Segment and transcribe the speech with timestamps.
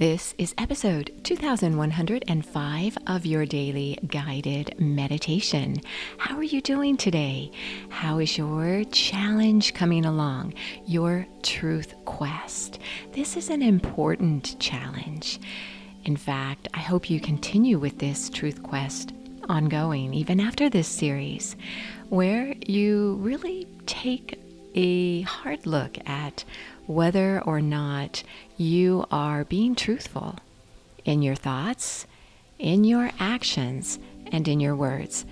[0.00, 5.76] This is episode 2105 of your daily guided meditation.
[6.16, 7.50] How are you doing today?
[7.90, 10.54] How is your challenge coming along?
[10.86, 12.78] Your truth quest.
[13.12, 15.38] This is an important challenge.
[16.06, 19.12] In fact, I hope you continue with this truth quest
[19.50, 21.56] ongoing, even after this series,
[22.08, 24.40] where you really take
[24.74, 26.44] a hard look at
[26.90, 28.24] whether or not
[28.56, 30.34] you are being truthful
[31.04, 32.04] in your thoughts,
[32.58, 34.00] in your actions,
[34.32, 35.24] and in your words.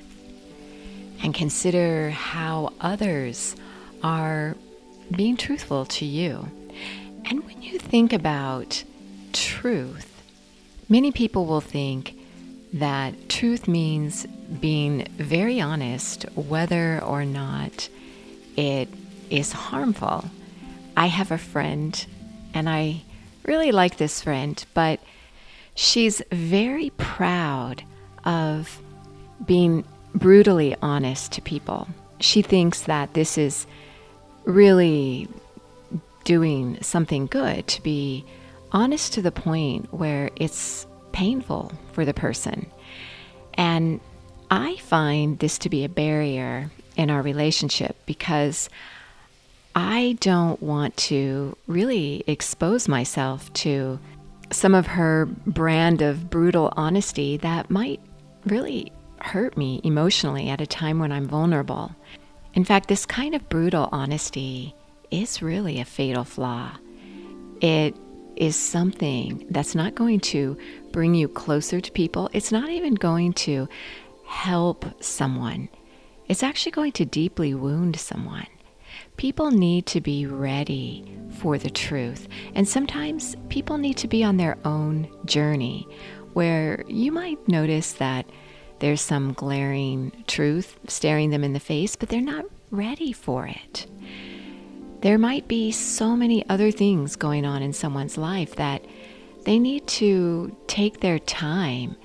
[1.20, 3.56] And consider how others
[4.04, 4.54] are
[5.16, 6.48] being truthful to you.
[7.24, 8.84] And when you think about
[9.32, 10.22] truth,
[10.88, 12.14] many people will think
[12.72, 14.26] that truth means
[14.60, 17.88] being very honest whether or not
[18.56, 18.88] it
[19.28, 20.30] is harmful.
[20.98, 22.06] I have a friend,
[22.52, 23.02] and I
[23.44, 24.98] really like this friend, but
[25.76, 27.84] she's very proud
[28.24, 28.82] of
[29.46, 31.86] being brutally honest to people.
[32.18, 33.64] She thinks that this is
[34.44, 35.28] really
[36.24, 38.24] doing something good to be
[38.72, 42.66] honest to the point where it's painful for the person.
[43.54, 44.00] And
[44.50, 48.68] I find this to be a barrier in our relationship because
[49.80, 54.00] I don't want to really expose myself to
[54.50, 58.00] some of her brand of brutal honesty that might
[58.44, 61.94] really hurt me emotionally at a time when I'm vulnerable.
[62.54, 64.74] In fact, this kind of brutal honesty
[65.12, 66.72] is really a fatal flaw.
[67.60, 67.94] It
[68.34, 70.58] is something that's not going to
[70.90, 72.30] bring you closer to people.
[72.32, 73.68] It's not even going to
[74.26, 75.68] help someone.
[76.26, 78.48] It's actually going to deeply wound someone.
[79.18, 81.04] People need to be ready
[81.38, 82.28] for the truth.
[82.54, 85.88] And sometimes people need to be on their own journey
[86.34, 88.26] where you might notice that
[88.78, 93.86] there's some glaring truth staring them in the face, but they're not ready for it.
[95.00, 98.84] There might be so many other things going on in someone's life that
[99.44, 101.96] they need to take their time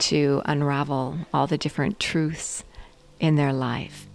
[0.00, 2.62] to unravel all the different truths
[3.20, 4.06] in their life.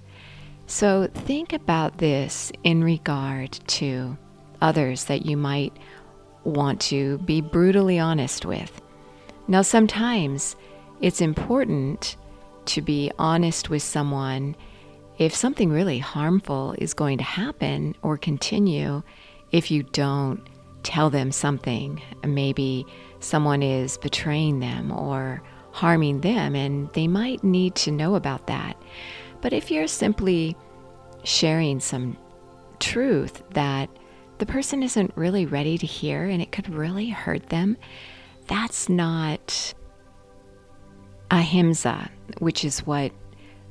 [0.67, 4.17] So think about this in regard to
[4.61, 5.71] others that you might
[6.43, 8.81] want to be brutally honest with.
[9.47, 10.57] Now, sometimes
[10.99, 12.17] it's important
[12.65, 14.55] to be honest with someone
[15.17, 19.03] if something really harmful is going to happen or continue
[19.51, 20.45] if you don't
[20.83, 22.01] tell them something.
[22.25, 22.85] Maybe
[23.21, 25.41] someone is betraying them or
[25.71, 28.75] harming them, and they might need to know about that.
[29.41, 30.55] But if you're simply
[31.23, 32.17] sharing some
[32.79, 33.89] truth that
[34.37, 37.77] the person isn't really ready to hear and it could really hurt them,
[38.47, 39.73] that's not
[41.31, 42.09] ahimsa,
[42.39, 43.11] which is what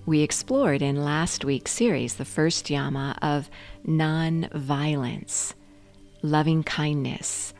[0.06, 3.50] we explored in last week's series, the first yama of
[3.84, 5.54] non violence,
[6.22, 7.54] loving kindness,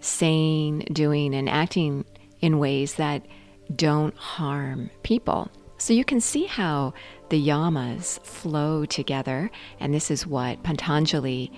[0.00, 2.04] saying, doing, and acting
[2.40, 3.26] in ways that
[3.74, 5.50] don't harm people.
[5.78, 6.94] So you can see how
[7.28, 11.52] the yamas flow together, and this is what Pantanjali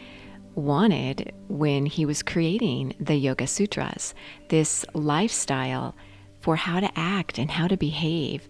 [0.54, 4.14] wanted when he was creating the Yoga Sutras
[4.48, 5.94] this lifestyle
[6.40, 8.48] for how to act and how to behave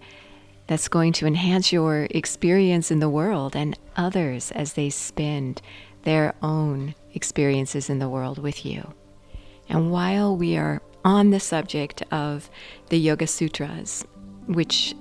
[0.67, 5.61] that's going to enhance your experience in the world and others as they spend
[6.05, 8.95] their own experiences in the world with you.
[9.69, 12.51] And while we are on the subject of
[12.89, 14.05] the Yoga Sutras,
[14.47, 14.95] which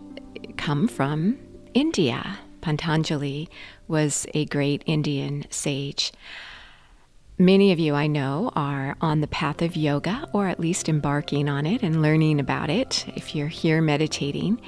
[0.56, 1.38] come from
[1.74, 2.40] India.
[2.62, 3.50] Pantanjali
[3.88, 6.12] was a great Indian sage.
[7.38, 11.48] Many of you I know are on the path of yoga, or at least embarking
[11.48, 14.60] on it and learning about it if you're here meditating.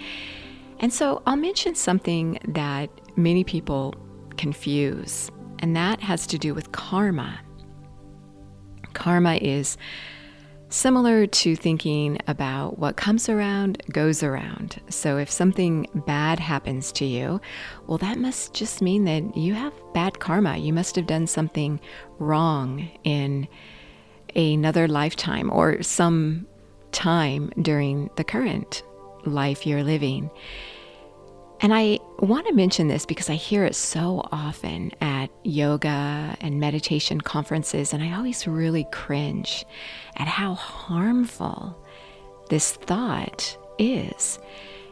[0.79, 3.95] And so I'll mention something that many people
[4.37, 7.39] confuse, and that has to do with karma.
[8.93, 9.77] Karma is
[10.71, 14.79] Similar to thinking about what comes around goes around.
[14.89, 17.41] So if something bad happens to you,
[17.87, 20.57] well, that must just mean that you have bad karma.
[20.57, 21.79] You must have done something
[22.19, 23.47] wrong in
[24.35, 26.45] another lifetime or some
[26.91, 28.83] time during the current
[29.25, 30.29] life you're living.
[31.61, 36.59] And I want to mention this because I hear it so often at yoga and
[36.59, 39.65] meditation conferences, and I always really cringe
[40.15, 41.75] at how harmful
[42.49, 44.39] this thought is.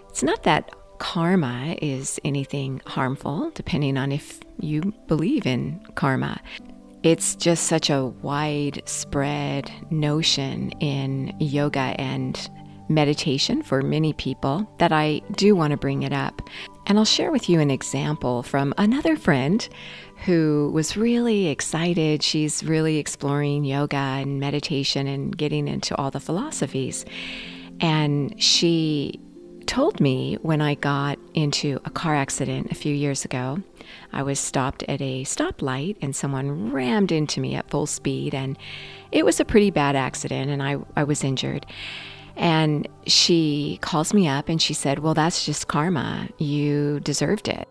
[0.09, 6.41] It's not that karma is anything harmful, depending on if you believe in karma.
[7.03, 12.49] it's just such a widespread notion in yoga and
[12.89, 16.41] meditation for many people that I do want to bring it up.
[16.85, 19.67] And I'll share with you an example from another friend
[20.25, 22.23] who was really excited.
[22.23, 27.05] She's really exploring yoga and meditation and getting into all the philosophies.
[27.79, 29.19] And she
[29.67, 33.61] told me when I got into a car accident a few years ago,
[34.13, 38.33] I was stopped at a stoplight and someone rammed into me at full speed.
[38.33, 38.57] And
[39.11, 41.65] it was a pretty bad accident, and I, I was injured.
[42.37, 46.29] And she calls me up and she said, Well, that's just karma.
[46.37, 47.67] You deserved it.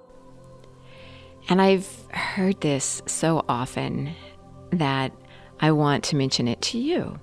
[1.48, 4.14] And I've heard this so often
[4.70, 5.12] that
[5.60, 7.18] I want to mention it to you.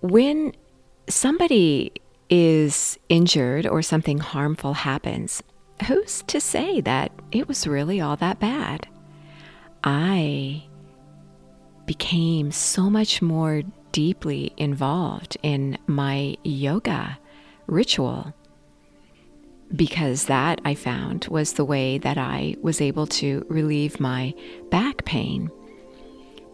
[0.00, 0.52] When
[1.08, 1.92] somebody
[2.28, 5.42] is injured or something harmful happens,
[5.86, 8.86] who's to say that it was really all that bad?
[9.82, 10.64] I
[11.86, 13.62] became so much more
[13.96, 17.18] deeply involved in my yoga
[17.66, 18.34] ritual
[19.74, 24.34] because that I found was the way that I was able to relieve my
[24.70, 25.50] back pain.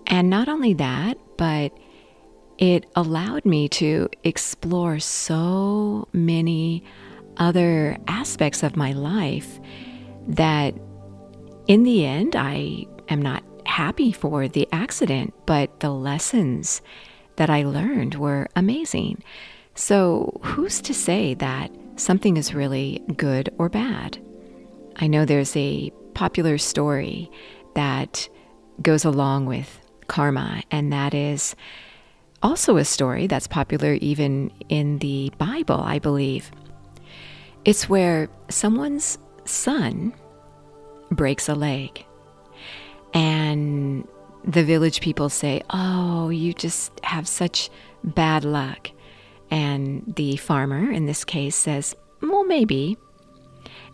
[0.07, 1.77] And not only that, but
[2.59, 6.85] it allowed me to explore so many
[7.39, 9.59] other aspects of my life
[10.29, 10.77] that
[11.67, 16.83] in the end, I am not happy for the accident, but the lessons
[17.37, 19.23] that I learned were amazing.
[19.75, 24.19] So, who's to say that something is really good or bad?
[24.97, 27.31] I know there's a popular story
[27.75, 28.29] that
[28.83, 31.57] goes along with karma, and that is
[32.43, 36.51] also a story that's popular even in the Bible, I believe.
[37.65, 40.13] It's where someone's son
[41.11, 42.05] breaks a leg,
[43.15, 44.07] and
[44.45, 47.71] the village people say, Oh, you just have such
[48.05, 48.91] bad luck.
[49.51, 52.97] And the farmer, in this case, says, Well, maybe.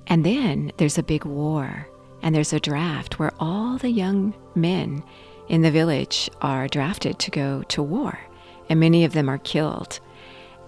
[0.06, 1.88] And then there's a big war,
[2.22, 5.02] and there's a draft where all the young men
[5.48, 8.18] in the village are drafted to go to war
[8.68, 10.00] and many of them are killed.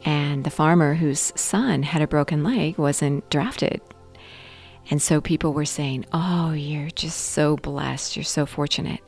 [0.05, 3.81] And the farmer whose son had a broken leg wasn't drafted.
[4.91, 8.17] And so people were saying, Oh, you're just so blessed.
[8.17, 9.01] You're so fortunate.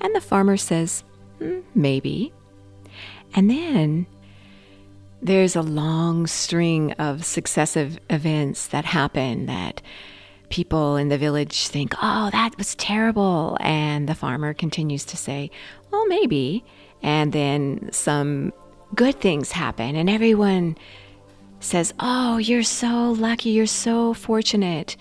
[0.00, 1.04] And the farmer says,
[1.40, 2.32] mm, Maybe.
[3.34, 4.06] And then
[5.20, 9.82] there's a long string of successive events that happen that
[10.48, 13.56] people in the village think, Oh, that was terrible.
[13.60, 15.50] And the farmer continues to say,
[15.90, 16.64] Well, maybe
[17.02, 18.52] and then some
[18.94, 20.76] good things happen, and everyone
[21.60, 24.96] says, Oh, you're so lucky, you're so fortunate.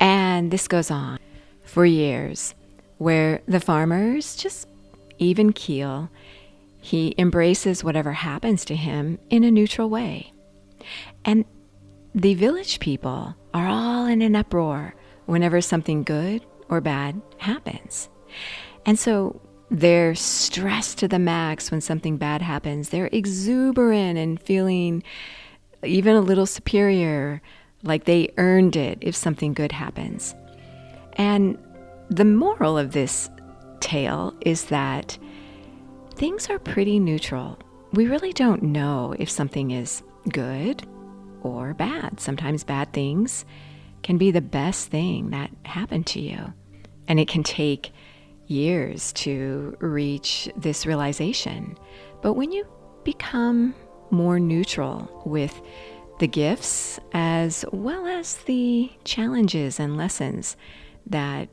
[0.00, 1.18] And this goes on
[1.62, 2.54] for years,
[3.02, 4.68] where the farmers just
[5.18, 6.08] even keel.
[6.80, 10.32] He embraces whatever happens to him in a neutral way.
[11.24, 11.44] And
[12.14, 14.94] the village people are all in an uproar
[15.26, 18.08] whenever something good or bad happens.
[18.84, 19.40] And so
[19.70, 22.88] they're stressed to the max when something bad happens.
[22.88, 25.02] They're exuberant and feeling
[25.84, 27.40] even a little superior,
[27.82, 30.34] like they earned it if something good happens.
[31.14, 31.58] And
[32.12, 33.30] the moral of this
[33.80, 35.16] tale is that
[36.14, 37.58] things are pretty neutral.
[37.94, 40.86] We really don't know if something is good
[41.40, 42.20] or bad.
[42.20, 43.46] Sometimes bad things
[44.02, 46.52] can be the best thing that happened to you.
[47.08, 47.92] And it can take
[48.46, 51.78] years to reach this realization.
[52.20, 52.66] But when you
[53.04, 53.74] become
[54.10, 55.58] more neutral with
[56.18, 60.58] the gifts as well as the challenges and lessons
[61.06, 61.48] that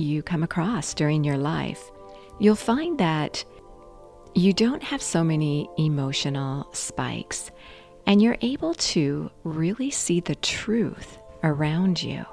[0.00, 1.90] you come across during your life,
[2.38, 3.44] you'll find that
[4.34, 7.50] you don't have so many emotional spikes
[8.06, 12.24] and you're able to really see the truth around you.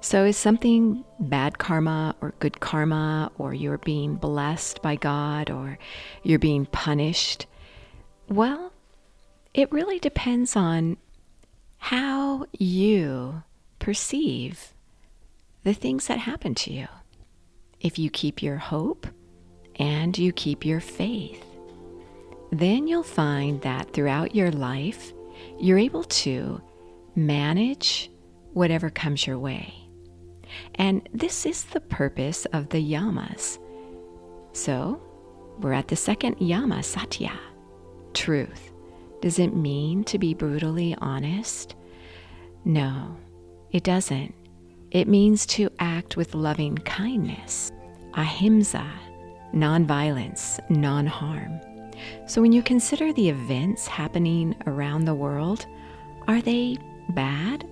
[0.00, 5.78] So, is something bad karma or good karma, or you're being blessed by God, or
[6.24, 7.46] you're being punished?
[8.28, 8.72] Well,
[9.54, 10.96] it really depends on
[11.78, 13.44] how you
[13.78, 14.71] perceive
[15.64, 16.88] the things that happen to you.
[17.80, 19.06] If you keep your hope
[19.76, 21.44] and you keep your faith,
[22.50, 25.12] then you'll find that throughout your life,
[25.58, 26.60] you're able to
[27.14, 28.10] manage
[28.52, 29.74] whatever comes your way.
[30.74, 33.58] And this is the purpose of the yamas.
[34.52, 35.00] So,
[35.58, 37.32] we're at the second yama, satya,
[38.12, 38.72] truth.
[39.22, 41.74] Does it mean to be brutally honest?
[42.64, 43.16] No,
[43.70, 44.34] it doesn't.
[44.92, 47.72] It means to act with loving kindness,
[48.12, 48.86] ahimsa,
[49.54, 51.60] nonviolence, non harm.
[52.26, 55.64] So when you consider the events happening around the world,
[56.28, 56.76] are they
[57.10, 57.66] bad?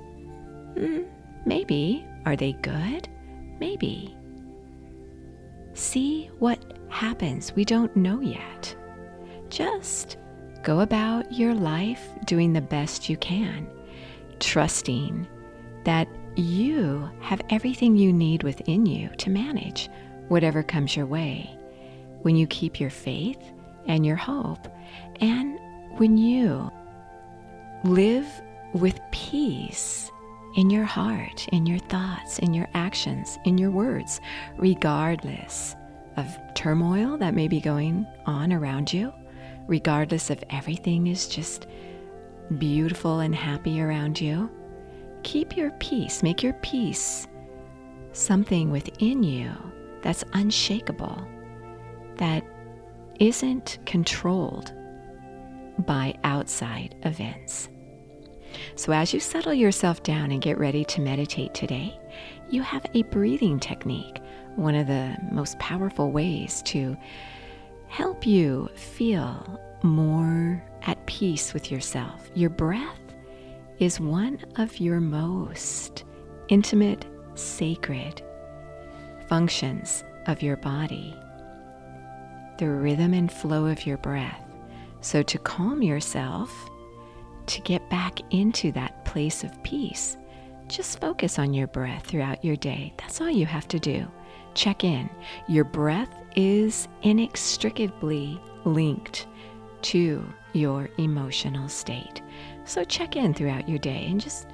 [0.74, 1.06] Mm,
[1.44, 2.06] maybe.
[2.24, 3.06] Are they good?
[3.58, 4.16] Maybe.
[5.74, 7.54] See what happens.
[7.54, 8.74] We don't know yet.
[9.50, 10.16] Just
[10.62, 13.68] go about your life doing the best you can,
[14.38, 15.26] trusting
[15.84, 16.08] that
[16.40, 19.88] you have everything you need within you to manage
[20.28, 21.50] whatever comes your way.
[22.22, 23.40] When you keep your faith
[23.86, 24.68] and your hope,
[25.20, 25.58] and
[25.98, 26.70] when you
[27.84, 28.26] live
[28.74, 30.10] with peace
[30.56, 34.20] in your heart, in your thoughts, in your actions, in your words,
[34.56, 35.76] regardless
[36.16, 39.12] of turmoil that may be going on around you,
[39.66, 41.66] regardless of everything is just
[42.58, 44.50] beautiful and happy around you.
[45.22, 47.26] Keep your peace, make your peace
[48.12, 49.52] something within you
[50.02, 51.26] that's unshakable,
[52.16, 52.44] that
[53.18, 54.72] isn't controlled
[55.86, 57.68] by outside events.
[58.74, 61.98] So, as you settle yourself down and get ready to meditate today,
[62.48, 64.20] you have a breathing technique,
[64.56, 66.96] one of the most powerful ways to
[67.88, 72.28] help you feel more at peace with yourself.
[72.34, 72.99] Your breath
[73.80, 76.04] is one of your most
[76.48, 78.22] intimate, sacred
[79.26, 81.16] functions of your body.
[82.58, 84.44] The rhythm and flow of your breath.
[85.00, 86.52] So, to calm yourself,
[87.46, 90.18] to get back into that place of peace,
[90.68, 92.92] just focus on your breath throughout your day.
[92.98, 94.06] That's all you have to do.
[94.52, 95.08] Check in.
[95.48, 99.26] Your breath is inextricably linked
[99.82, 100.22] to
[100.52, 102.20] your emotional state.
[102.70, 104.46] So check in throughout your day and just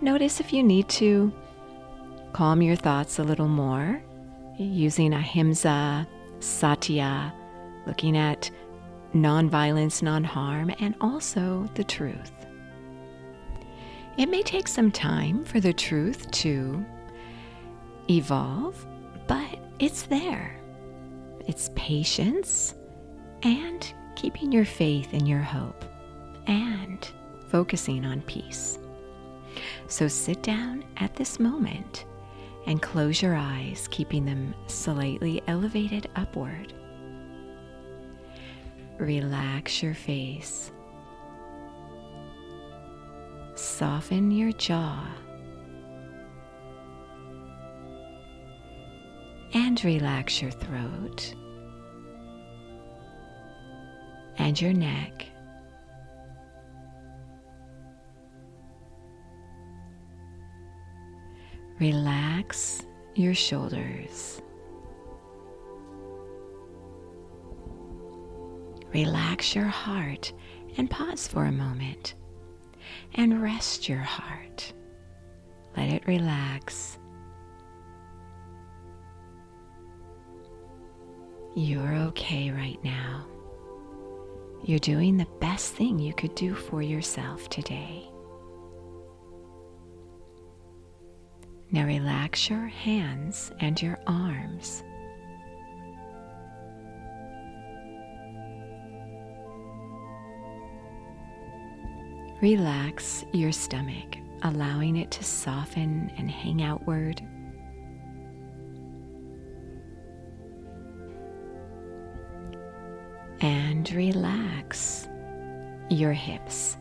[0.00, 1.32] notice if you need to
[2.32, 4.02] calm your thoughts a little more
[4.58, 6.04] using ahimsa,
[6.40, 7.32] satya,
[7.86, 8.50] looking at
[9.14, 12.32] nonviolence, non harm, and also the truth.
[14.18, 16.84] It may take some time for the truth to
[18.10, 18.84] evolve,
[19.28, 20.60] but it's there.
[21.46, 22.74] It's patience
[23.44, 25.84] and keeping your faith and your hope
[26.48, 27.08] and
[27.48, 28.78] focusing on peace.
[29.86, 32.04] So sit down at this moment
[32.66, 36.72] and close your eyes, keeping them slightly elevated upward.
[38.98, 40.70] Relax your face.
[43.54, 45.06] Soften your jaw.
[49.52, 51.34] And relax your throat
[54.36, 55.26] and your neck.
[61.84, 62.80] Relax
[63.14, 64.40] your shoulders.
[68.94, 70.32] Relax your heart
[70.78, 72.14] and pause for a moment
[73.16, 74.72] and rest your heart.
[75.76, 76.98] Let it relax.
[81.54, 83.26] You're okay right now.
[84.64, 88.08] You're doing the best thing you could do for yourself today.
[91.74, 94.84] Now relax your hands and your arms.
[102.40, 107.20] Relax your stomach, allowing it to soften and hang outward
[113.40, 115.08] and relax
[115.90, 116.76] your hips.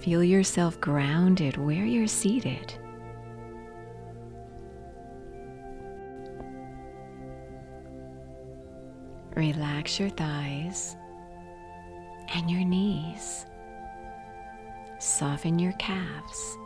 [0.00, 2.74] Feel yourself grounded where you're seated.
[9.36, 10.96] Relax your thighs
[12.34, 13.44] and your knees.
[14.98, 16.56] Soften your calves.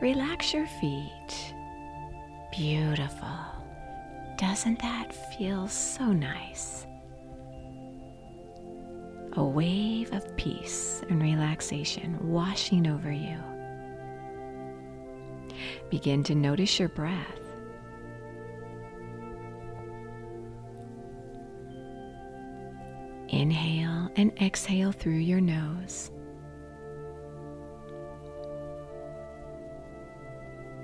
[0.00, 1.54] Relax your feet.
[2.50, 3.28] Beautiful.
[4.36, 6.84] Doesn't that feel so nice?
[9.34, 13.38] A wave of peace and relaxation washing over you.
[15.90, 17.41] Begin to notice your breath.
[24.16, 26.10] And exhale through your nose.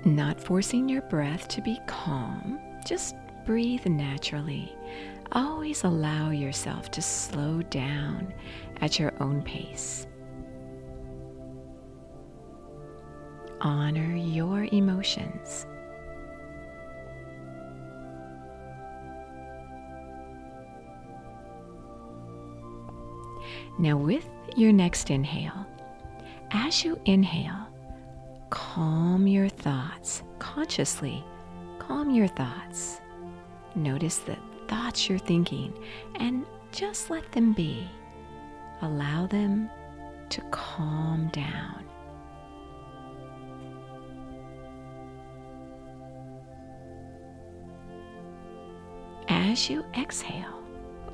[0.05, 4.73] Not forcing your breath to be calm, just breathe naturally.
[5.31, 8.33] Always allow yourself to slow down
[8.81, 10.07] at your own pace.
[13.61, 15.65] honor your emotions.
[23.79, 25.65] Now, with your next inhale,
[26.51, 27.65] as you inhale,
[28.49, 31.23] calm your thoughts consciously.
[31.79, 32.99] Calm your thoughts.
[33.75, 35.73] Notice the thoughts you're thinking
[36.15, 37.87] and just let them be.
[38.81, 39.69] Allow them
[40.27, 41.85] to calm down.
[49.29, 50.58] As you exhale,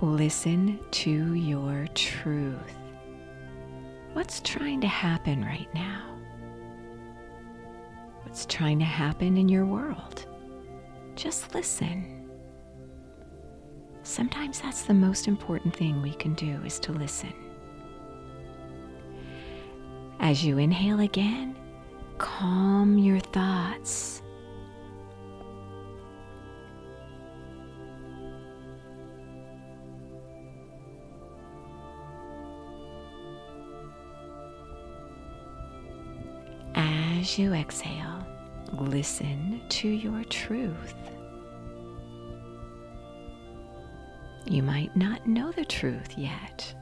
[0.06, 2.78] listen to your truth.
[4.14, 6.18] What's trying to happen right now?
[8.24, 10.26] What's trying to happen in your world?
[11.16, 12.30] Just listen.
[14.04, 17.34] Sometimes that's the most important thing we can do is to listen.
[20.20, 21.56] As you inhale again,
[22.18, 24.22] calm your thoughts.
[37.36, 38.26] As you exhale,
[38.72, 40.96] listen to your truth.
[44.46, 46.74] You might not know the truth yet.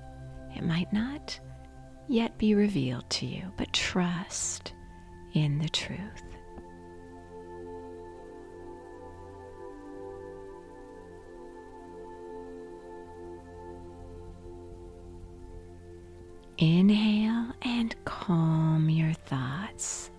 [0.55, 1.39] It might not
[2.07, 4.73] yet be revealed to you, but trust
[5.33, 6.21] in the truth.
[16.59, 20.11] Inhale and calm your thoughts.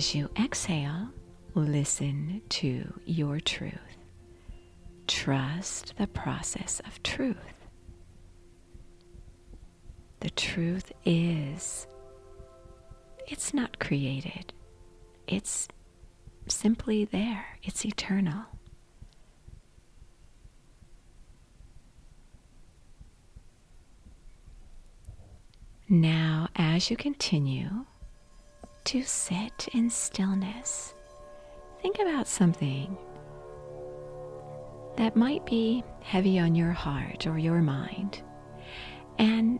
[0.00, 1.10] As you exhale,
[1.54, 3.98] listen to your truth.
[5.06, 7.36] Trust the process of truth.
[10.20, 11.86] The truth is,
[13.26, 14.54] it's not created,
[15.26, 15.68] it's
[16.48, 18.46] simply there, it's eternal.
[25.90, 27.84] Now, as you continue,
[28.84, 30.94] to sit in stillness.
[31.82, 32.96] Think about something
[34.96, 38.22] that might be heavy on your heart or your mind
[39.18, 39.58] and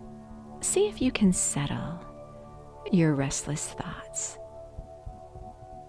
[0.60, 1.98] see if you can settle
[2.92, 4.38] your restless thoughts,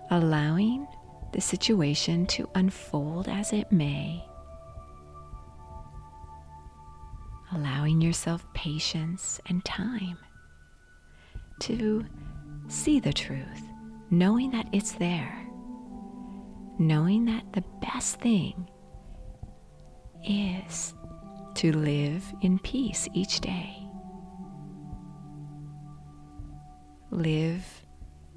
[0.10, 0.88] allowing
[1.34, 4.24] the situation to unfold as it may,
[7.54, 10.17] allowing yourself patience and time
[11.60, 12.06] to
[12.71, 13.63] see the truth,
[14.10, 15.45] knowing that it's there,
[16.79, 18.69] knowing that the best thing
[20.23, 20.93] is
[21.55, 23.77] to live in peace each day.
[27.10, 27.65] Live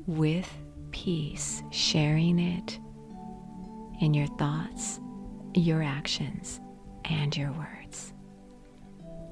[0.06, 0.50] with
[0.90, 2.78] peace, sharing it
[4.00, 4.98] in your thoughts,
[5.54, 6.60] your actions,
[7.04, 8.12] and your words.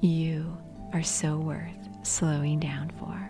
[0.01, 0.57] You
[0.93, 3.29] are so worth slowing down for.